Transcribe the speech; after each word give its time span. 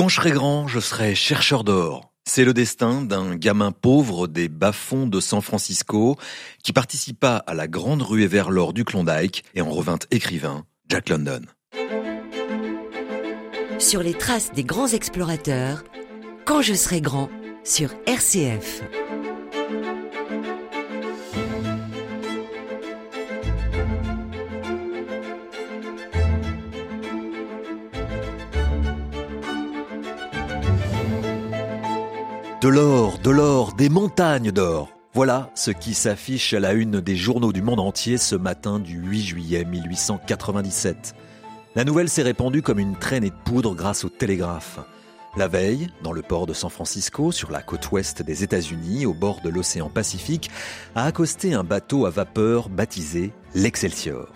Quand 0.00 0.08
je 0.08 0.16
serai 0.16 0.30
grand, 0.30 0.66
je 0.66 0.80
serai 0.80 1.14
chercheur 1.14 1.62
d'or. 1.62 2.10
C'est 2.24 2.46
le 2.46 2.54
destin 2.54 3.02
d'un 3.02 3.36
gamin 3.36 3.70
pauvre 3.70 4.28
des 4.28 4.48
bas-fonds 4.48 5.06
de 5.06 5.20
San 5.20 5.42
Francisco 5.42 6.16
qui 6.64 6.72
participa 6.72 7.44
à 7.46 7.52
la 7.52 7.68
grande 7.68 8.00
ruée 8.00 8.26
vers 8.26 8.50
l'or 8.50 8.72
du 8.72 8.86
Klondike 8.86 9.44
et 9.54 9.60
en 9.60 9.68
revint 9.68 9.98
écrivain, 10.10 10.64
Jack 10.88 11.10
London. 11.10 11.42
Sur 13.78 14.02
les 14.02 14.14
traces 14.14 14.52
des 14.52 14.64
grands 14.64 14.88
explorateurs, 14.88 15.84
quand 16.46 16.62
je 16.62 16.72
serai 16.72 17.02
grand, 17.02 17.28
sur 17.62 17.90
RCF. 18.06 18.80
De 32.60 32.68
l'or, 32.68 33.18
de 33.24 33.30
l'or, 33.30 33.72
des 33.72 33.88
montagnes 33.88 34.50
d'or. 34.50 34.90
Voilà 35.14 35.50
ce 35.54 35.70
qui 35.70 35.94
s'affiche 35.94 36.52
à 36.52 36.60
la 36.60 36.74
une 36.74 37.00
des 37.00 37.16
journaux 37.16 37.54
du 37.54 37.62
monde 37.62 37.80
entier 37.80 38.18
ce 38.18 38.36
matin 38.36 38.78
du 38.78 38.98
8 38.98 39.22
juillet 39.22 39.64
1897. 39.64 41.14
La 41.74 41.84
nouvelle 41.84 42.10
s'est 42.10 42.20
répandue 42.20 42.60
comme 42.60 42.78
une 42.78 42.96
traînée 42.96 43.30
de 43.30 43.34
poudre 43.46 43.74
grâce 43.74 44.04
au 44.04 44.10
télégraphe. 44.10 44.78
La 45.38 45.48
veille, 45.48 45.88
dans 46.02 46.12
le 46.12 46.20
port 46.20 46.46
de 46.46 46.52
San 46.52 46.68
Francisco, 46.68 47.32
sur 47.32 47.50
la 47.50 47.62
côte 47.62 47.90
ouest 47.92 48.20
des 48.20 48.44
États-Unis, 48.44 49.06
au 49.06 49.14
bord 49.14 49.40
de 49.42 49.48
l'océan 49.48 49.88
Pacifique, 49.88 50.50
a 50.94 51.06
accosté 51.06 51.54
un 51.54 51.64
bateau 51.64 52.04
à 52.04 52.10
vapeur 52.10 52.68
baptisé 52.68 53.32
l'Excelsior. 53.54 54.28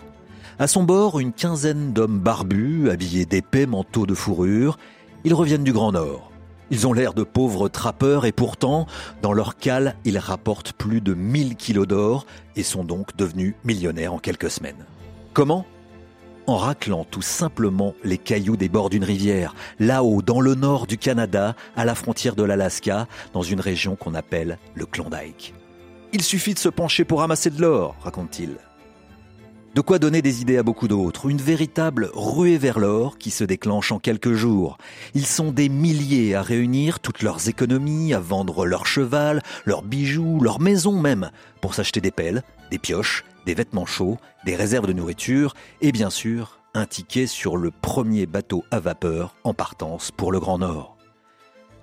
À 0.57 0.65
son 0.65 0.81
bord, 0.81 1.19
une 1.19 1.31
quinzaine 1.31 1.93
d'hommes 1.93 2.21
barbus, 2.21 2.89
habillés 2.89 3.27
d'épais 3.27 3.67
manteaux 3.67 4.07
de 4.07 4.15
fourrure. 4.15 4.79
Ils 5.25 5.35
reviennent 5.35 5.63
du 5.63 5.73
Grand 5.73 5.91
Nord. 5.91 6.31
Ils 6.71 6.87
ont 6.87 6.93
l'air 6.93 7.13
de 7.13 7.23
pauvres 7.23 7.69
trappeurs 7.69 8.25
et 8.25 8.31
pourtant, 8.31 8.87
dans 9.21 9.33
leur 9.33 9.57
cale, 9.57 9.95
ils 10.03 10.17
rapportent 10.17 10.73
plus 10.73 11.01
de 11.01 11.13
1000 11.13 11.55
kilos 11.55 11.87
d'or 11.87 12.25
et 12.55 12.63
sont 12.63 12.83
donc 12.83 13.15
devenus 13.15 13.53
millionnaires 13.63 14.13
en 14.13 14.19
quelques 14.19 14.49
semaines. 14.49 14.85
Comment? 15.33 15.65
En 16.47 16.57
raclant 16.57 17.05
tout 17.05 17.21
simplement 17.21 17.95
les 18.03 18.17
cailloux 18.17 18.57
des 18.57 18.69
bords 18.69 18.89
d'une 18.89 19.03
rivière, 19.03 19.55
là-haut, 19.79 20.21
dans 20.21 20.41
le 20.41 20.55
nord 20.55 20.85
du 20.85 20.97
Canada, 20.97 21.55
à 21.75 21.85
la 21.85 21.95
frontière 21.95 22.35
de 22.35 22.43
l'Alaska, 22.43 23.07
dans 23.33 23.41
une 23.41 23.59
région 23.59 23.95
qu'on 23.95 24.13
appelle 24.13 24.59
le 24.75 24.85
Klondike. 24.85 25.53
Il 26.13 26.21
suffit 26.21 26.53
de 26.53 26.59
se 26.59 26.69
pencher 26.69 27.03
pour 27.03 27.19
ramasser 27.19 27.49
de 27.49 27.61
l'or, 27.61 27.95
raconte-t-il. 28.01 28.57
De 29.75 29.81
quoi 29.81 29.99
donner 29.99 30.21
des 30.21 30.41
idées 30.41 30.57
à 30.57 30.63
beaucoup 30.63 30.87
d'autres. 30.87 31.29
Une 31.29 31.41
véritable 31.41 32.09
ruée 32.13 32.57
vers 32.57 32.79
l'or 32.79 33.17
qui 33.17 33.29
se 33.29 33.43
déclenche 33.43 33.91
en 33.91 33.99
quelques 33.99 34.31
jours. 34.31 34.77
Ils 35.15 35.25
sont 35.25 35.51
des 35.51 35.67
milliers 35.67 36.33
à 36.33 36.41
réunir 36.41 37.01
toutes 37.01 37.21
leurs 37.21 37.49
économies, 37.49 38.13
à 38.13 38.21
vendre 38.21 38.65
leur 38.65 38.85
cheval, 38.85 39.43
leurs 39.65 39.81
bijoux, 39.81 40.39
leurs 40.39 40.61
maisons 40.61 40.97
même, 40.97 41.29
pour 41.59 41.73
s'acheter 41.73 41.99
des 41.99 42.11
pelles, 42.11 42.41
des 42.71 42.79
pioches, 42.79 43.25
des 43.45 43.53
vêtements 43.53 43.85
chauds, 43.85 44.17
des 44.45 44.55
réserves 44.55 44.87
de 44.87 44.93
nourriture 44.93 45.53
et 45.81 45.91
bien 45.91 46.09
sûr 46.09 46.61
un 46.73 46.85
ticket 46.85 47.27
sur 47.27 47.57
le 47.57 47.69
premier 47.69 48.27
bateau 48.27 48.63
à 48.71 48.79
vapeur 48.79 49.35
en 49.43 49.53
partance 49.53 50.09
pour 50.09 50.31
le 50.31 50.39
Grand 50.39 50.59
Nord. 50.59 50.95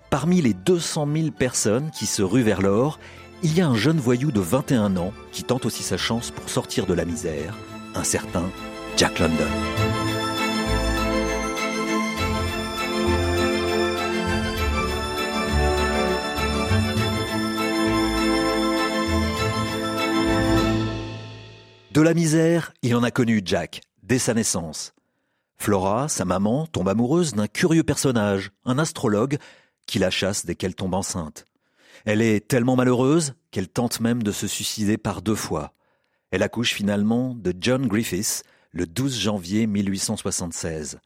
Parmi 0.09 0.41
les 0.41 0.55
200 0.55 1.07
000 1.15 1.31
personnes 1.31 1.91
qui 1.91 2.07
se 2.07 2.23
ruent 2.23 2.41
vers 2.41 2.63
l'or, 2.63 2.99
il 3.43 3.55
y 3.55 3.61
a 3.61 3.69
un 3.69 3.77
jeune 3.77 4.01
voyou 4.01 4.33
de 4.33 4.41
21 4.41 4.97
ans 4.97 5.13
qui 5.31 5.45
tente 5.45 5.67
aussi 5.67 5.83
sa 5.83 5.99
chance 5.99 6.31
pour 6.31 6.49
sortir 6.49 6.87
de 6.87 6.95
la 6.95 7.05
misère 7.05 7.55
un 7.95 8.05
certain 8.05 8.51
Jack 8.97 9.19
London. 9.19 9.49
De 21.93 22.01
la 22.01 22.15
misère, 22.15 22.73
il 22.83 22.95
en 22.95 23.03
a 23.03 23.11
connu 23.11 23.43
Jack, 23.45 23.83
dès 24.03 24.19
sa 24.19 24.33
naissance. 24.33 24.95
Flora, 25.59 26.09
sa 26.09 26.25
maman, 26.25 26.67
tombe 26.67 26.89
amoureuse 26.89 27.35
d'un 27.35 27.47
curieux 27.47 27.83
personnage, 27.83 28.51
un 28.65 28.79
astrologue, 28.79 29.37
qui 29.87 29.99
la 29.99 30.11
chasse 30.11 30.47
dès 30.47 30.55
qu'elle 30.55 30.75
tombe 30.75 30.95
enceinte. 30.95 31.45
Elle 32.05 32.23
est 32.23 32.49
tellement 32.49 32.77
malheureuse 32.77 33.35
qu'elle 33.51 33.69
tente 33.69 34.01
même 34.01 34.23
de 34.23 34.33
se 34.33 34.47
suicider 34.47 34.97
par 34.97 35.21
deux 35.21 35.35
fois. 35.35 35.75
Elle 36.33 36.43
accouche 36.43 36.73
finalement 36.73 37.35
de 37.35 37.55
John 37.61 37.87
Griffiths 37.87 38.43
le 38.73 38.87
12 38.87 39.21
janvier 39.21 39.67
1876. 39.67 40.99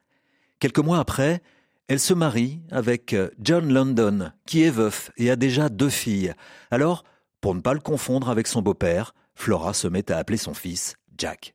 Quelques 0.60 0.78
mois 0.78 1.00
après, 1.00 1.42
elle 1.88 2.00
se 2.00 2.14
marie 2.14 2.60
avec 2.70 3.12
euh, 3.12 3.28
John 3.40 3.72
London, 3.72 4.30
qui 4.46 4.62
est 4.62 4.70
veuf 4.70 5.10
et 5.16 5.30
a 5.30 5.36
déjà 5.36 5.68
deux 5.68 5.90
filles. 5.90 6.32
Alors, 6.70 7.04
pour 7.40 7.54
ne 7.56 7.60
pas 7.60 7.74
le 7.74 7.80
confondre 7.80 8.30
avec 8.30 8.46
son 8.46 8.62
beau-père, 8.62 9.14
Flora 9.34 9.74
se 9.74 9.88
met 9.88 10.10
à 10.10 10.18
appeler 10.18 10.38
son 10.38 10.54
fils 10.54 10.94
Jack. 11.18 11.54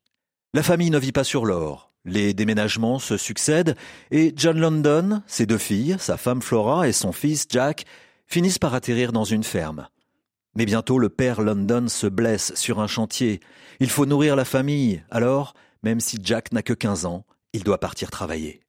La 0.53 0.63
famille 0.63 0.91
ne 0.91 0.99
vit 0.99 1.13
pas 1.13 1.23
sur 1.23 1.45
l'or. 1.45 1.93
Les 2.03 2.33
déménagements 2.33 2.99
se 2.99 3.15
succèdent 3.15 3.75
et 4.11 4.33
John 4.35 4.59
London, 4.59 5.21
ses 5.27 5.45
deux 5.45 5.57
filles, 5.57 5.95
sa 5.97 6.17
femme 6.17 6.41
Flora 6.41 6.89
et 6.89 6.93
son 6.93 7.13
fils 7.13 7.45
Jack 7.49 7.85
finissent 8.27 8.59
par 8.59 8.73
atterrir 8.73 9.13
dans 9.13 9.23
une 9.23 9.43
ferme. 9.43 9.88
Mais 10.56 10.66
bientôt 10.66 11.00
le 11.00 11.09
père 11.09 11.41
London 11.41 11.88
se 11.88 12.07
blesse 12.07 12.53
sur 12.56 12.79
un 12.79 12.88
chantier. 12.88 13.39
Il 13.79 13.89
faut 13.89 14.06
nourrir 14.06 14.35
la 14.35 14.45
famille, 14.45 15.03
alors, 15.09 15.53
même 15.84 16.00
si 16.00 16.17
Jack 16.22 16.51
n'a 16.51 16.62
que 16.62 16.73
15 16.73 17.06
ans, 17.06 17.25
il 17.53 17.63
doit 17.63 17.79
partir 17.79 18.12
travailler. 18.12 18.62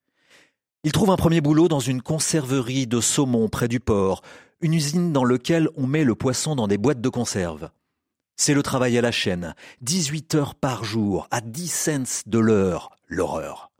Il 0.84 0.92
trouve 0.92 1.10
un 1.10 1.16
premier 1.16 1.40
boulot 1.40 1.68
dans 1.68 1.80
une 1.80 2.02
conserverie 2.02 2.86
de 2.86 3.00
saumon 3.00 3.48
près 3.48 3.68
du 3.68 3.80
port, 3.80 4.22
une 4.60 4.74
usine 4.74 5.12
dans 5.12 5.24
laquelle 5.24 5.68
on 5.76 5.86
met 5.86 6.04
le 6.04 6.14
poisson 6.14 6.54
dans 6.56 6.68
des 6.68 6.78
boîtes 6.78 7.00
de 7.00 7.08
conserve. 7.08 7.70
C'est 8.36 8.54
le 8.54 8.62
travail 8.62 8.96
à 8.98 9.00
la 9.00 9.12
chaîne, 9.12 9.54
18 9.82 10.34
heures 10.34 10.54
par 10.54 10.84
jour, 10.84 11.28
à 11.30 11.40
10 11.40 11.68
cents 11.68 12.22
de 12.26 12.38
l'heure, 12.38 12.90
l'horreur. 13.06 13.70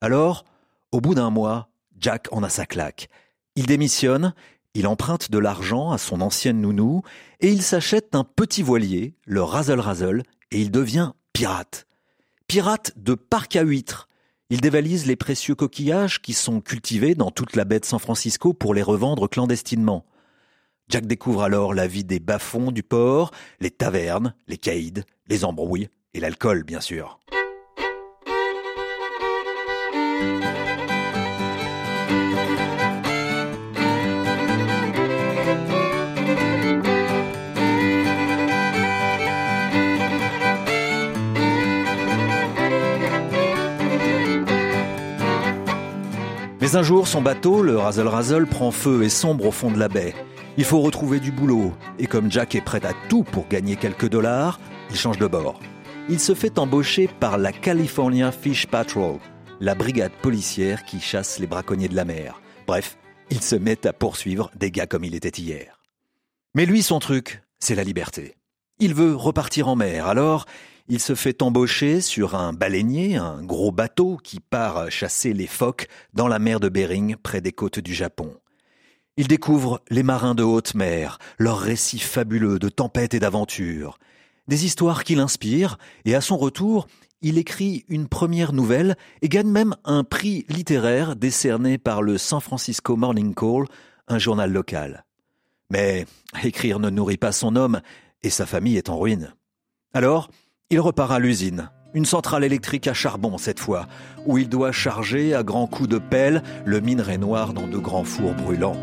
Alors, 0.00 0.44
au 0.90 1.00
bout 1.00 1.14
d'un 1.14 1.30
mois, 1.30 1.68
Jack 1.98 2.26
en 2.32 2.42
a 2.42 2.48
sa 2.48 2.66
claque. 2.66 3.08
Il 3.54 3.66
démissionne 3.66 4.34
il 4.74 4.86
emprunte 4.86 5.30
de 5.30 5.38
l'argent 5.38 5.90
à 5.90 5.98
son 5.98 6.20
ancienne 6.20 6.60
nounou 6.60 7.02
et 7.40 7.50
il 7.50 7.62
s'achète 7.62 8.14
un 8.14 8.24
petit 8.24 8.62
voilier, 8.62 9.14
le 9.24 9.42
Razzle 9.42 9.80
Razzle, 9.80 10.22
et 10.50 10.60
il 10.60 10.70
devient 10.70 11.12
pirate. 11.32 11.86
Pirate 12.46 12.92
de 12.96 13.14
parc 13.14 13.56
à 13.56 13.62
huîtres. 13.62 14.08
Il 14.48 14.60
dévalise 14.60 15.06
les 15.06 15.16
précieux 15.16 15.54
coquillages 15.54 16.20
qui 16.20 16.32
sont 16.32 16.60
cultivés 16.60 17.14
dans 17.14 17.30
toute 17.30 17.54
la 17.54 17.64
baie 17.64 17.80
de 17.80 17.84
San 17.84 18.00
Francisco 18.00 18.52
pour 18.52 18.74
les 18.74 18.82
revendre 18.82 19.28
clandestinement. 19.28 20.04
Jack 20.88 21.06
découvre 21.06 21.42
alors 21.42 21.72
la 21.72 21.86
vie 21.86 22.02
des 22.02 22.18
bas-fonds 22.18 22.72
du 22.72 22.82
port, 22.82 23.30
les 23.60 23.70
tavernes, 23.70 24.34
les 24.48 24.58
caïds, 24.58 25.04
les 25.28 25.44
embrouilles 25.44 25.88
et 26.14 26.20
l'alcool, 26.20 26.64
bien 26.64 26.80
sûr. 26.80 27.20
Un 46.72 46.84
jour, 46.84 47.08
son 47.08 47.20
bateau, 47.20 47.62
le 47.62 47.76
Razzle 47.76 48.06
Razzle, 48.06 48.46
prend 48.46 48.70
feu 48.70 49.02
et 49.02 49.08
sombre 49.08 49.46
au 49.46 49.50
fond 49.50 49.72
de 49.72 49.78
la 49.78 49.88
baie. 49.88 50.14
Il 50.56 50.64
faut 50.64 50.80
retrouver 50.80 51.18
du 51.18 51.32
boulot, 51.32 51.72
et 51.98 52.06
comme 52.06 52.30
Jack 52.30 52.54
est 52.54 52.60
prêt 52.60 52.86
à 52.86 52.92
tout 53.08 53.24
pour 53.24 53.48
gagner 53.48 53.74
quelques 53.74 54.08
dollars, 54.08 54.60
il 54.88 54.96
change 54.96 55.18
de 55.18 55.26
bord. 55.26 55.58
Il 56.08 56.20
se 56.20 56.32
fait 56.32 56.60
embaucher 56.60 57.08
par 57.08 57.38
la 57.38 57.52
California 57.52 58.30
Fish 58.30 58.68
Patrol, 58.68 59.18
la 59.58 59.74
brigade 59.74 60.12
policière 60.22 60.84
qui 60.84 61.00
chasse 61.00 61.40
les 61.40 61.48
braconniers 61.48 61.88
de 61.88 61.96
la 61.96 62.04
mer. 62.04 62.40
Bref, 62.68 62.98
il 63.30 63.42
se 63.42 63.56
met 63.56 63.84
à 63.84 63.92
poursuivre 63.92 64.52
des 64.54 64.70
gars 64.70 64.86
comme 64.86 65.04
il 65.04 65.16
était 65.16 65.28
hier. 65.28 65.80
Mais 66.54 66.66
lui, 66.66 66.84
son 66.84 67.00
truc, 67.00 67.42
c'est 67.58 67.74
la 67.74 67.84
liberté. 67.84 68.36
Il 68.78 68.94
veut 68.94 69.16
repartir 69.16 69.66
en 69.66 69.74
mer, 69.74 70.06
alors 70.06 70.46
il 70.90 70.98
se 70.98 71.14
fait 71.14 71.40
embaucher 71.40 72.00
sur 72.00 72.34
un 72.34 72.52
baleinier, 72.52 73.14
un 73.14 73.44
gros 73.44 73.70
bateau 73.70 74.18
qui 74.22 74.40
part 74.40 74.90
chasser 74.90 75.32
les 75.32 75.46
phoques 75.46 75.86
dans 76.14 76.26
la 76.26 76.40
mer 76.40 76.58
de 76.58 76.68
Bering 76.68 77.14
près 77.14 77.40
des 77.40 77.52
côtes 77.52 77.78
du 77.78 77.94
Japon. 77.94 78.34
Il 79.16 79.28
découvre 79.28 79.82
les 79.88 80.02
marins 80.02 80.34
de 80.34 80.42
haute 80.42 80.74
mer, 80.74 81.18
leurs 81.38 81.60
récits 81.60 82.00
fabuleux 82.00 82.58
de 82.58 82.68
tempêtes 82.68 83.14
et 83.14 83.20
d'aventures, 83.20 84.00
des 84.48 84.64
histoires 84.64 85.04
qui 85.04 85.14
l'inspirent, 85.14 85.78
et 86.06 86.16
à 86.16 86.20
son 86.20 86.36
retour, 86.36 86.88
il 87.22 87.38
écrit 87.38 87.84
une 87.88 88.08
première 88.08 88.52
nouvelle 88.52 88.96
et 89.22 89.28
gagne 89.28 89.50
même 89.50 89.76
un 89.84 90.02
prix 90.02 90.44
littéraire 90.48 91.14
décerné 91.14 91.78
par 91.78 92.02
le 92.02 92.18
San 92.18 92.40
Francisco 92.40 92.96
Morning 92.96 93.32
Call, 93.32 93.66
un 94.08 94.18
journal 94.18 94.50
local. 94.50 95.04
Mais 95.70 96.04
écrire 96.42 96.80
ne 96.80 96.90
nourrit 96.90 97.16
pas 97.16 97.30
son 97.30 97.54
homme, 97.54 97.80
et 98.24 98.30
sa 98.30 98.44
famille 98.44 98.76
est 98.76 98.88
en 98.88 98.98
ruine. 98.98 99.34
Alors, 99.94 100.30
il 100.72 100.78
repart 100.80 101.10
à 101.10 101.18
l'usine, 101.18 101.68
Une 101.94 102.04
centrale 102.04 102.44
électrique 102.44 102.86
à 102.86 102.94
charbon 102.94 103.36
cette 103.38 103.58
fois, 103.58 103.88
où 104.24 104.38
il 104.38 104.48
doit 104.48 104.70
charger 104.70 105.34
à 105.34 105.42
grands 105.42 105.66
coups 105.66 105.88
de 105.88 105.98
pelle 105.98 106.44
le 106.64 106.80
minerai 106.80 107.18
noir 107.18 107.52
dans 107.52 107.66
de 107.66 107.76
grands 107.76 108.04
fours 108.04 108.34
brûlants. 108.34 108.76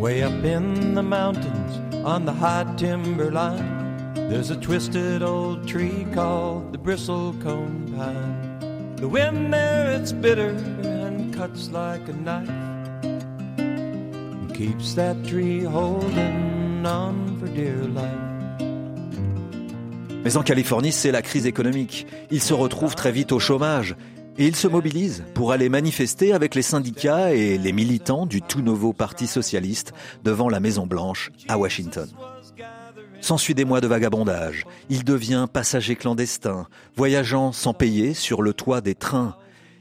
Way 0.00 0.24
up 0.24 0.44
in 0.44 0.94
the 0.94 1.02
mountains 1.02 1.80
on 2.04 2.24
the 2.24 2.32
high 2.32 2.64
timberline, 2.76 4.12
there's 4.28 4.50
a 4.50 4.56
twisted 4.56 5.22
old 5.22 5.68
tree 5.68 6.04
called 6.12 6.72
the 6.72 6.78
bristlecone 6.78 7.86
pine. 7.96 8.96
The 8.96 9.06
wind 9.06 9.52
there, 9.52 9.92
it's 9.92 10.12
bitter 10.12 10.56
and 10.82 11.32
cuts 11.32 11.70
like 11.70 12.08
a 12.08 12.12
knife, 12.12 12.50
keeps 14.52 14.94
that 14.94 15.24
tree 15.24 15.62
holding 15.62 16.84
on 16.84 17.38
for 17.38 17.46
dear 17.46 17.84
life. 17.94 18.19
Mais 20.22 20.36
en 20.36 20.42
Californie, 20.42 20.92
c'est 20.92 21.12
la 21.12 21.22
crise 21.22 21.46
économique. 21.46 22.06
Il 22.30 22.42
se 22.42 22.52
retrouve 22.52 22.94
très 22.94 23.10
vite 23.10 23.32
au 23.32 23.38
chômage. 23.38 23.96
Et 24.36 24.46
il 24.46 24.54
se 24.54 24.68
mobilise 24.68 25.24
pour 25.34 25.50
aller 25.50 25.68
manifester 25.68 26.32
avec 26.32 26.54
les 26.54 26.62
syndicats 26.62 27.32
et 27.32 27.58
les 27.58 27.72
militants 27.72 28.26
du 28.26 28.42
tout 28.42 28.60
nouveau 28.60 28.92
Parti 28.92 29.26
socialiste 29.26 29.92
devant 30.22 30.48
la 30.48 30.60
Maison 30.60 30.86
Blanche 30.86 31.30
à 31.48 31.58
Washington. 31.58 32.08
S'ensuit 33.20 33.54
des 33.54 33.64
mois 33.64 33.80
de 33.80 33.86
vagabondage. 33.86 34.64
Il 34.88 35.04
devient 35.04 35.46
passager 35.50 35.96
clandestin, 35.96 36.66
voyageant 36.96 37.52
sans 37.52 37.74
payer 37.74 38.14
sur 38.14 38.42
le 38.42 38.52
toit 38.54 38.80
des 38.80 38.94
trains. 38.94 39.36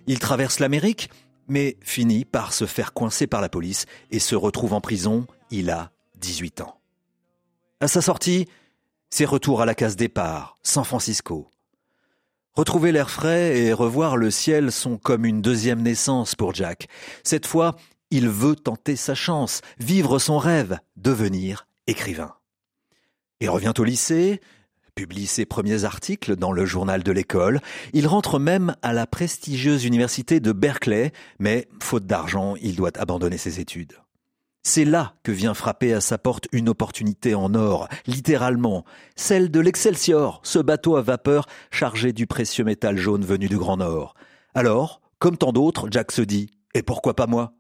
Il 0.08 0.20
traverse 0.20 0.60
l'Amérique, 0.60 1.10
mais 1.48 1.78
finit 1.82 2.26
par 2.26 2.54
se 2.54 2.66
faire 2.66 2.94
coincer 2.94 3.28
par 3.28 3.42
la 3.42 3.50
police 3.50 3.86
et 4.12 4.20
se 4.20 4.36
retrouve 4.36 4.74
en 4.74 4.82
prison. 4.82 5.28
Il 5.52 5.70
a 5.70 5.92
18 6.20 6.62
ans. 6.62 6.80
À 7.82 7.88
sa 7.88 8.02
sortie, 8.02 8.48
c'est 9.10 9.26
retour 9.26 9.62
à 9.62 9.66
la 9.66 9.76
case 9.76 9.96
départ, 9.96 10.58
San 10.64 10.84
Francisco. 10.84 11.50
Retrouver 12.54 12.92
l'air 12.92 13.10
frais 13.10 13.58
et 13.58 13.74
revoir 13.74 14.18
le 14.18 14.32
ciel 14.32 14.72
sont 14.72 14.98
comme 14.98 15.26
une 15.26 15.42
deuxième 15.42 15.82
naissance 15.82 16.36
pour 16.36 16.54
Jack. 16.54 16.88
Cette 17.24 17.48
fois, 17.48 17.76
il 18.12 18.28
veut 18.28 18.56
tenter 18.56 18.96
sa 18.96 19.16
chance, 19.16 19.62
vivre 19.80 20.20
son 20.20 20.38
rêve, 20.38 20.80
devenir 20.98 21.68
écrivain. 21.88 22.34
Il 23.40 23.50
revient 23.50 23.74
au 23.78 23.84
lycée, 23.84 24.42
publie 24.96 25.28
ses 25.28 25.46
premiers 25.46 25.86
articles 25.86 26.36
dans 26.36 26.52
le 26.52 26.66
journal 26.66 27.04
de 27.04 27.12
l'école, 27.12 27.62
il 27.94 28.08
rentre 28.08 28.40
même 28.40 28.76
à 28.82 28.92
la 28.92 29.08
prestigieuse 29.08 29.86
université 29.86 30.40
de 30.40 30.52
Berkeley, 30.52 31.14
mais 31.40 31.70
faute 31.82 32.06
d'argent, 32.06 32.56
il 32.62 32.76
doit 32.76 32.98
abandonner 32.98 33.38
ses 33.38 33.62
études. 33.62 33.94
C'est 34.64 34.86
là 34.86 35.14
que 35.24 35.32
vient 35.32 35.54
frapper 35.54 35.94
à 35.94 36.02
sa 36.02 36.18
porte 36.18 36.48
une 36.52 36.70
opportunité 36.70 37.34
en 37.34 37.54
or, 37.56 37.88
littéralement, 38.08 38.84
celle 39.16 39.52
de 39.52 39.60
l'Excelsior, 39.60 40.42
ce 40.44 40.60
bateau 40.60 40.98
à 40.98 41.02
vapeur 41.02 41.48
chargé 41.72 42.12
du 42.12 42.28
précieux 42.28 42.66
métal 42.66 42.98
jaune 42.98 43.24
venu 43.24 43.48
du 43.48 43.58
Grand 43.58 43.78
Nord. 43.78 44.16
Alors, 44.54 45.02
comme 45.18 45.38
tant 45.38 45.54
d'autres, 45.54 45.88
Jack 45.92 46.12
se 46.12 46.22
dit 46.22 46.52
Et 46.74 46.84
pourquoi 46.84 47.16
pas 47.16 47.28
moi? 47.28 47.54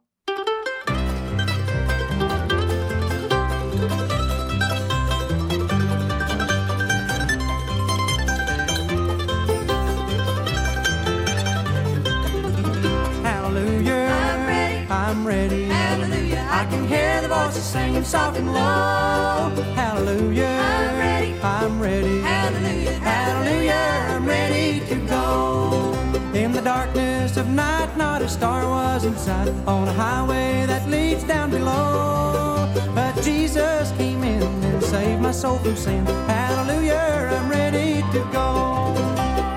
Voices 17.29 17.63
singing 17.63 18.03
soft 18.03 18.37
and 18.37 18.51
low. 18.53 19.49
Hallelujah. 19.75 20.45
I'm 20.45 20.97
ready. 20.99 21.39
I'm 21.41 21.81
ready. 21.81 22.19
Hallelujah. 22.21 22.91
Hallelujah. 22.99 24.05
I'm 24.09 24.25
ready 24.25 24.79
to 24.87 24.95
go. 25.07 25.93
In 26.33 26.51
the 26.51 26.61
darkness 26.61 27.37
of 27.37 27.47
night, 27.47 27.95
not 27.97 28.21
a 28.21 28.27
star 28.27 28.67
was 28.67 29.05
in 29.05 29.15
sight 29.15 29.49
on 29.67 29.87
a 29.87 29.93
highway 29.93 30.65
that 30.67 30.87
leads 30.89 31.23
down 31.23 31.49
below. 31.49 32.71
But 32.93 33.13
Jesus 33.23 33.91
came 33.93 34.23
in 34.23 34.43
and 34.43 34.83
saved 34.83 35.21
my 35.21 35.31
soul 35.31 35.57
from 35.57 35.75
sin. 35.75 36.05
Hallelujah. 36.05 37.29
I'm 37.35 37.49
ready 37.49 38.01
to 38.13 38.19
go. 38.31 38.95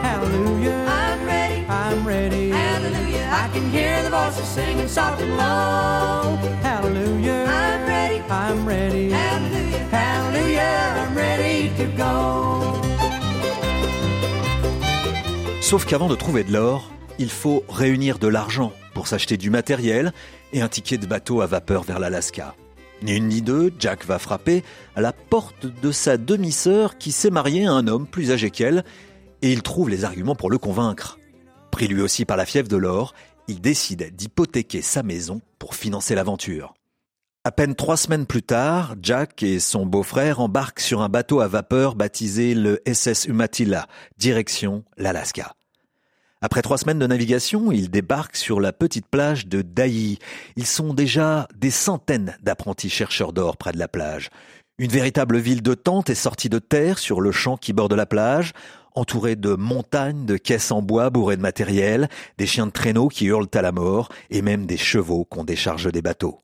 Hallelujah. 0.02 0.86
I'm 0.88 1.26
ready. 1.26 1.66
I'm 1.68 2.06
ready. 2.06 2.50
Hallelujah. 2.50 3.28
I 3.32 3.48
can 3.52 3.70
hear 3.70 4.02
the 4.02 4.10
voices 4.10 4.46
singing 4.46 4.88
soft 4.88 5.20
and 5.20 5.36
low. 5.36 6.71
Sauf 15.60 15.86
qu'avant 15.86 16.08
de 16.08 16.14
trouver 16.14 16.44
de 16.44 16.52
l'or, 16.52 16.90
il 17.18 17.30
faut 17.30 17.64
réunir 17.68 18.18
de 18.18 18.28
l'argent 18.28 18.74
pour 18.92 19.08
s'acheter 19.08 19.38
du 19.38 19.48
matériel 19.48 20.12
et 20.52 20.60
un 20.60 20.68
ticket 20.68 20.98
de 20.98 21.06
bateau 21.06 21.40
à 21.40 21.46
vapeur 21.46 21.82
vers 21.82 21.98
l'Alaska. 21.98 22.54
Ni 23.02 23.16
une 23.16 23.28
ni 23.28 23.40
deux, 23.40 23.72
Jack 23.78 24.04
va 24.04 24.18
frapper 24.18 24.62
à 24.96 25.00
la 25.00 25.14
porte 25.14 25.64
de 25.64 25.90
sa 25.90 26.18
demi-sœur 26.18 26.98
qui 26.98 27.10
s'est 27.10 27.30
mariée 27.30 27.66
à 27.66 27.72
un 27.72 27.88
homme 27.88 28.06
plus 28.06 28.32
âgé 28.32 28.50
qu'elle 28.50 28.84
et 29.40 29.50
il 29.50 29.62
trouve 29.62 29.88
les 29.88 30.04
arguments 30.04 30.36
pour 30.36 30.50
le 30.50 30.58
convaincre. 30.58 31.18
Pris 31.70 31.88
lui 31.88 32.02
aussi 32.02 32.26
par 32.26 32.36
la 32.36 32.44
fièvre 32.44 32.68
de 32.68 32.76
l'or, 32.76 33.14
il 33.48 33.60
décide 33.62 34.14
d'hypothéquer 34.14 34.82
sa 34.82 35.02
maison 35.02 35.40
pour 35.58 35.74
financer 35.74 36.14
l'aventure. 36.14 36.74
À 37.44 37.50
peine 37.50 37.74
trois 37.74 37.96
semaines 37.96 38.26
plus 38.26 38.44
tard, 38.44 38.94
Jack 39.02 39.42
et 39.42 39.58
son 39.58 39.84
beau-frère 39.84 40.38
embarquent 40.38 40.78
sur 40.78 41.02
un 41.02 41.08
bateau 41.08 41.40
à 41.40 41.48
vapeur 41.48 41.96
baptisé 41.96 42.54
le 42.54 42.80
SS 42.86 43.24
Umatilla, 43.24 43.88
direction 44.16 44.84
l'Alaska. 44.96 45.56
Après 46.40 46.62
trois 46.62 46.78
semaines 46.78 47.00
de 47.00 47.06
navigation, 47.08 47.72
ils 47.72 47.90
débarquent 47.90 48.36
sur 48.36 48.60
la 48.60 48.72
petite 48.72 49.08
plage 49.08 49.48
de 49.48 49.60
Daï. 49.60 50.20
Ils 50.54 50.66
sont 50.66 50.94
déjà 50.94 51.48
des 51.56 51.72
centaines 51.72 52.36
d'apprentis 52.44 52.90
chercheurs 52.90 53.32
d'or 53.32 53.56
près 53.56 53.72
de 53.72 53.78
la 53.78 53.88
plage. 53.88 54.30
Une 54.78 54.92
véritable 54.92 55.38
ville 55.38 55.62
de 55.62 55.74
tentes 55.74 56.10
est 56.10 56.14
sortie 56.14 56.48
de 56.48 56.60
terre 56.60 57.00
sur 57.00 57.20
le 57.20 57.32
champ 57.32 57.56
qui 57.56 57.72
borde 57.72 57.94
la 57.94 58.06
plage 58.06 58.52
entouré 58.94 59.34
de 59.34 59.54
montagnes 59.54 60.26
de 60.26 60.36
caisses 60.36 60.70
en 60.70 60.80
bois 60.80 61.10
bourrées 61.10 61.38
de 61.38 61.42
matériel, 61.42 62.08
des 62.38 62.46
chiens 62.46 62.66
de 62.66 62.72
traîneau 62.72 63.08
qui 63.08 63.24
hurlent 63.24 63.48
à 63.54 63.62
la 63.62 63.72
mort, 63.72 64.10
et 64.30 64.42
même 64.42 64.66
des 64.66 64.76
chevaux 64.76 65.24
qu'on 65.24 65.44
décharge 65.44 65.90
des 65.90 66.02
bateaux. 66.02 66.38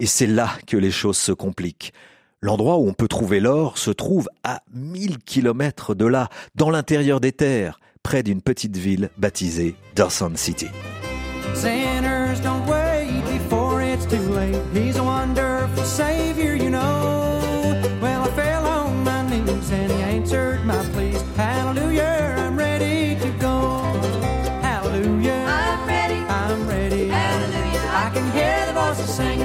Et 0.00 0.06
c'est 0.06 0.26
là 0.26 0.50
que 0.66 0.78
les 0.78 0.90
choses 0.90 1.18
se 1.18 1.32
compliquent. 1.32 1.92
L'endroit 2.40 2.78
où 2.78 2.88
on 2.88 2.94
peut 2.94 3.06
trouver 3.06 3.38
l'or 3.38 3.76
se 3.76 3.90
trouve 3.90 4.30
à 4.42 4.62
mille 4.72 5.18
kilomètres 5.18 5.94
de 5.94 6.06
là, 6.06 6.30
dans 6.54 6.70
l'intérieur 6.70 7.20
des 7.20 7.32
terres, 7.32 7.80
près 8.02 8.22
d'une 8.22 8.40
petite 8.40 8.78
ville 8.78 9.10
baptisée 9.18 9.76
Dawson 9.94 10.32
City. 10.36 10.68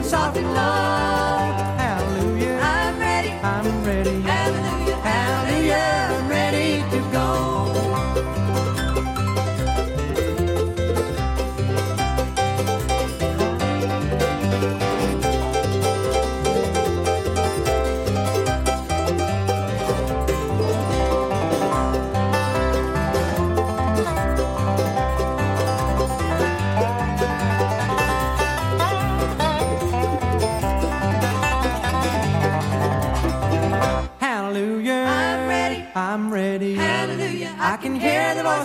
Low. 0.04 0.36
Hallelujah. 0.36 1.45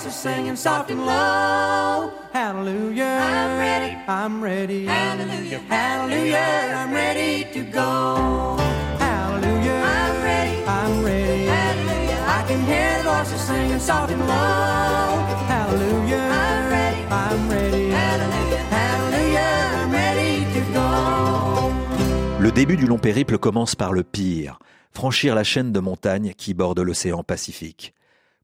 Singing 0.08 0.56
soft 0.56 0.90
and 0.90 1.04
low. 1.04 2.10
Hallelujah. 2.32 3.04
I'm 3.04 3.58
ready. 3.58 3.98
I'm 4.08 4.42
ready. 4.42 4.86
Hallelujah. 4.86 5.58
Hallelujah. 5.68 6.74
I'm 6.76 6.92
ready 6.94 7.44
to 7.52 7.62
go. 7.64 8.56
Hallelujah. 8.98 9.82
I'm 9.84 10.22
ready. 10.22 10.64
I'm 10.64 11.04
ready. 11.04 11.44
Hallelujah. 11.44 12.24
I 12.26 12.44
can 12.48 12.60
hear 12.64 13.02
the 13.02 13.10
voices 13.10 13.40
singing 13.42 13.78
soft 13.80 14.10
and 14.10 14.20
low. 14.20 15.20
Hallelujah. 15.46 16.16
I'm 16.16 16.70
ready. 16.70 17.02
I'm 17.10 17.50
ready. 17.50 17.90
Hallelujah. 17.90 18.62
Hallelujah. 18.70 19.50
I'm 19.76 19.92
ready 19.92 20.44
to 20.54 20.60
go. 20.72 22.40
Le 22.40 22.50
début 22.50 22.76
du 22.76 22.86
long 22.86 22.98
périple 22.98 23.36
commence 23.36 23.74
par 23.74 23.92
le 23.92 24.02
pire, 24.02 24.58
franchir 24.92 25.34
la 25.34 25.44
chaîne 25.44 25.72
de 25.72 25.80
montagnes 25.80 26.32
qui 26.36 26.54
borde 26.54 26.80
l'océan 26.80 27.22
Pacifique. 27.22 27.92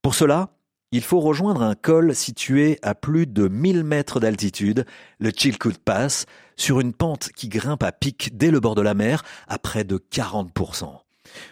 Pour 0.02 0.14
cela, 0.14 0.50
il 0.96 1.02
faut 1.02 1.20
rejoindre 1.20 1.60
un 1.62 1.74
col 1.74 2.14
situé 2.14 2.78
à 2.80 2.94
plus 2.94 3.26
de 3.26 3.48
1000 3.48 3.84
mètres 3.84 4.18
d'altitude, 4.18 4.86
le 5.18 5.30
Chilkoot 5.30 5.78
Pass, 5.84 6.24
sur 6.56 6.80
une 6.80 6.94
pente 6.94 7.28
qui 7.36 7.48
grimpe 7.48 7.82
à 7.82 7.92
pic 7.92 8.30
dès 8.34 8.50
le 8.50 8.60
bord 8.60 8.74
de 8.74 8.80
la 8.80 8.94
mer 8.94 9.22
à 9.46 9.58
près 9.58 9.84
de 9.84 9.98
40%. 9.98 10.86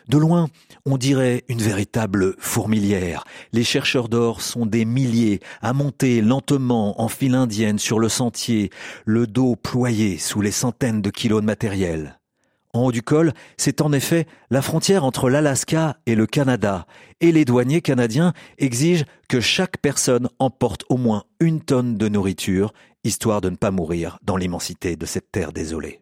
De 0.09 0.17
loin, 0.17 0.49
on 0.87 0.97
dirait 0.97 1.45
une 1.49 1.61
véritable 1.61 2.37
fourmilière. 2.39 3.25
Les 3.53 3.65
chercheurs 3.65 4.09
d'or 4.09 4.41
sont 4.41 4.65
des 4.65 4.87
milliers 4.87 5.41
à 5.61 5.75
monter 5.75 6.23
lentement 6.23 7.03
en 7.03 7.09
file 7.09 7.35
indienne 7.35 7.79
sur 7.79 7.99
le 7.99 8.09
sentier, 8.09 8.71
le 9.05 9.27
dos 9.27 9.57
ployé 9.57 10.17
sous 10.17 10.41
les 10.41 10.53
centaines 10.53 11.03
de 11.03 11.11
kilos 11.11 11.43
de 11.43 11.47
matériel. 11.47 12.19
En 12.75 12.83
haut 12.83 12.93
du 12.93 13.03
col, 13.03 13.33
c'est 13.57 13.81
en 13.81 13.93
effet 13.93 14.27
la 14.51 14.61
frontière 14.61 15.05
entre 15.05 15.31
l'Alaska 15.31 15.97
et 16.07 16.17
le 16.17 16.27
Canada, 16.27 16.87
et 17.21 17.31
les 17.31 17.45
douaniers 17.45 17.81
canadiens 17.81 18.33
exigent 18.59 19.05
que 19.29 19.41
chaque 19.41 19.79
personne 19.79 20.29
emporte 20.41 20.85
au 20.89 20.97
moins 20.97 21.23
une 21.39 21.61
tonne 21.61 21.97
de 21.97 22.09
nourriture, 22.09 22.73
histoire 23.05 23.41
de 23.41 23.49
ne 23.49 23.57
pas 23.57 23.71
mourir 23.71 24.19
dans 24.25 24.37
l'immensité 24.37 24.97
de 24.97 25.07
cette 25.07 25.31
terre 25.31 25.53
désolée. 25.53 26.01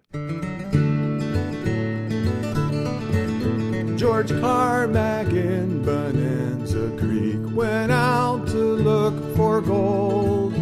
George 3.98 4.32
Carmack 4.40 5.28
in 5.28 5.82
Bonanza 5.84 6.90
Creek 6.96 7.54
went 7.54 7.92
out 7.92 8.46
to 8.46 8.76
look 8.76 9.14
for 9.36 9.60
gold. 9.60 10.54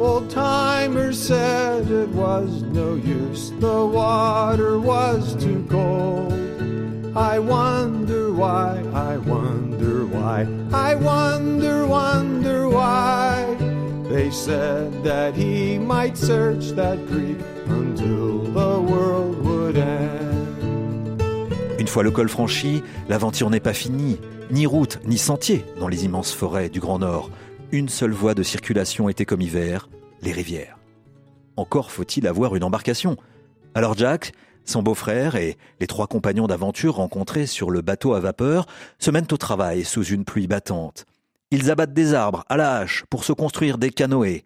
Old 0.00 0.28
timers 0.28 1.16
said 1.16 1.88
it 1.90 2.08
was 2.08 2.62
no 2.62 2.94
use, 2.96 3.52
the 3.60 3.86
water 3.86 4.78
was 4.78 5.36
too. 5.36 5.53
I 7.16 7.38
wonder 7.38 8.32
why, 8.32 8.82
I 8.92 9.16
wonder 9.18 10.04
why, 10.04 10.48
I 10.72 10.96
wonder, 10.96 11.86
wonder 11.86 12.68
why. 12.68 13.56
They 14.10 14.32
said 14.32 14.90
that 15.04 15.34
he 15.36 15.78
might 15.78 16.16
search 16.16 16.72
that 16.74 16.98
creek 17.06 17.38
until 17.68 18.40
the 18.52 18.80
world 18.80 19.44
would 19.44 19.76
end. 19.76 21.22
Une 21.78 21.86
fois 21.86 22.02
le 22.02 22.10
col 22.10 22.28
franchi, 22.28 22.82
l'aventure 23.08 23.48
n'est 23.48 23.60
pas 23.60 23.74
finie. 23.74 24.18
Ni 24.50 24.66
route, 24.66 24.98
ni 25.04 25.16
sentier 25.16 25.64
dans 25.78 25.88
les 25.88 26.04
immenses 26.04 26.32
forêts 26.32 26.68
du 26.68 26.80
Grand 26.80 26.98
Nord. 26.98 27.30
Une 27.70 27.88
seule 27.88 28.12
voie 28.12 28.34
de 28.34 28.42
circulation 28.42 29.08
était 29.08 29.24
comme 29.24 29.40
hiver, 29.40 29.88
les 30.20 30.32
rivières. 30.32 30.78
Encore 31.56 31.92
faut-il 31.92 32.26
avoir 32.26 32.56
une 32.56 32.64
embarcation. 32.64 33.16
Alors 33.74 33.96
Jack, 33.96 34.32
son 34.64 34.82
beau-frère 34.82 35.36
et 35.36 35.56
les 35.80 35.86
trois 35.86 36.06
compagnons 36.06 36.46
d'aventure 36.46 36.96
rencontrés 36.96 37.46
sur 37.46 37.70
le 37.70 37.82
bateau 37.82 38.14
à 38.14 38.20
vapeur 38.20 38.66
se 38.98 39.10
mènent 39.10 39.26
au 39.30 39.36
travail 39.36 39.84
sous 39.84 40.04
une 40.04 40.24
pluie 40.24 40.46
battante. 40.46 41.06
Ils 41.50 41.70
abattent 41.70 41.92
des 41.92 42.14
arbres 42.14 42.44
à 42.48 42.56
la 42.56 42.76
hache 42.76 43.04
pour 43.10 43.24
se 43.24 43.32
construire 43.32 43.78
des 43.78 43.90
canoës. 43.90 44.44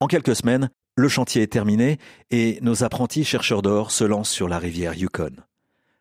En 0.00 0.06
quelques 0.06 0.36
semaines, 0.36 0.70
le 0.96 1.08
chantier 1.08 1.42
est 1.42 1.52
terminé 1.52 1.98
et 2.30 2.58
nos 2.62 2.82
apprentis 2.82 3.24
chercheurs 3.24 3.62
d'or 3.62 3.90
se 3.90 4.04
lancent 4.04 4.30
sur 4.30 4.48
la 4.48 4.58
rivière 4.58 4.94
Yukon. 4.94 5.32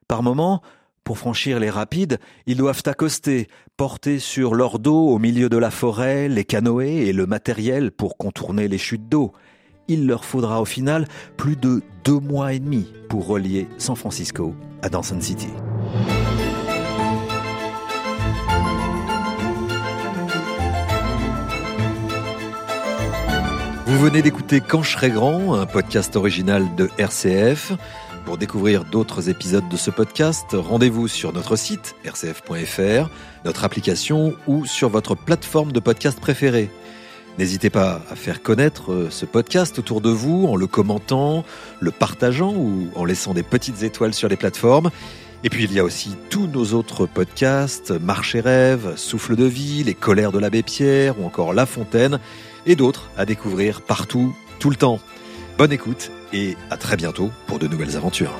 Par 0.08 0.24
moments, 0.24 0.62
pour 1.04 1.18
franchir 1.18 1.60
les 1.60 1.70
rapides, 1.70 2.20
ils 2.46 2.58
doivent 2.58 2.84
accoster, 2.86 3.48
porter 3.78 4.20
sur 4.20 4.56
leur 4.56 4.80
dos 4.80 5.10
au 5.10 5.20
milieu 5.20 5.50
de 5.50 5.58
la 5.58 5.72
forêt 5.72 6.30
les 6.30 6.46
canoës 6.46 7.08
et 7.08 7.14
le 7.14 7.26
matériel 7.26 7.92
pour 7.92 8.18
contourner 8.18 8.68
les 8.68 8.78
chutes 8.78 9.10
d'eau. 9.10 9.34
Il 9.88 10.08
leur 10.08 10.26
faudra 10.26 10.62
au 10.62 10.66
final 10.66 11.08
plus 11.38 11.56
de 11.56 11.82
deux 12.04 12.20
mois 12.20 12.54
et 12.54 12.60
demi 12.60 12.88
pour 13.10 13.28
relier 13.28 13.68
San 13.78 13.96
Francisco 13.96 14.56
à 14.82 14.90
Dawson 14.90 15.22
City. 15.22 15.50
Vous 23.86 24.00
venez 24.00 24.22
d'écouter 24.22 24.62
Quand 24.62 24.82
je 24.82 24.92
serai 24.92 25.10
grand, 25.12 25.54
un 25.54 25.66
podcast 25.66 26.16
original 26.16 26.64
de 26.76 26.90
RCF. 26.98 27.74
Pour 28.26 28.38
découvrir 28.40 28.84
d'autres 28.84 29.30
épisodes 29.30 29.70
de 29.70 29.78
ce 29.78 29.92
podcast, 29.92 30.48
rendez-vous 30.52 31.08
sur 31.08 31.32
notre 31.32 31.56
site 31.56 31.96
rcf.fr, 32.04 33.10
notre 33.46 33.64
application 33.64 34.34
ou 34.48 34.66
sur 34.66 34.90
votre 34.90 35.16
plateforme 35.16 35.72
de 35.72 35.80
podcast 35.80 36.20
préférée. 36.20 36.72
N'hésitez 37.38 37.70
pas 37.70 38.02
à 38.10 38.16
faire 38.16 38.42
connaître 38.42 39.08
ce 39.10 39.26
podcast 39.26 39.78
autour 39.78 40.00
de 40.00 40.10
vous 40.10 40.48
en 40.48 40.56
le 40.56 40.68
commentant, 40.68 41.44
le 41.82 41.92
partageant 41.92 42.54
ou 42.54 42.88
en 42.96 43.04
laissant 43.04 43.34
des 43.34 43.44
petites 43.44 43.84
étoiles 43.84 44.14
sur 44.14 44.30
les 44.30 44.38
plateformes. 44.38 44.90
Et 45.44 45.50
puis 45.50 45.66
il 45.66 45.74
y 45.74 45.80
a 45.80 45.84
aussi 45.84 46.16
tous 46.30 46.48
nos 46.48 46.74
autres 46.74 47.06
podcasts, 47.06 47.92
Marche 47.92 48.36
et 48.36 48.40
Rêve, 48.40 48.94
Souffle 48.96 49.36
de 49.36 49.46
vie, 49.46 49.84
Les 49.84 49.94
colères 49.94 50.32
de 50.32 50.40
l'abbé 50.40 50.64
Pierre 50.64 51.20
ou 51.20 51.26
encore 51.26 51.54
La 51.54 51.66
Fontaine 51.66 52.20
et 52.66 52.76
d'autres 52.76 53.10
à 53.18 53.26
découvrir 53.26 53.82
partout, 53.82 54.34
tout 54.60 54.70
le 54.70 54.78
temps. 54.78 55.00
Bonne 55.58 55.74
écoute 55.74 56.12
et 56.34 56.56
à 56.70 56.78
très 56.78 56.96
bientôt 56.96 57.32
pour 57.48 57.60
de 57.60 57.68
nouvelles 57.68 57.98
aventures. 57.98 58.34